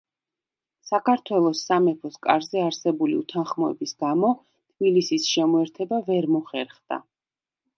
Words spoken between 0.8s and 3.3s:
საქართველოს სამეფოს კარზე არსებული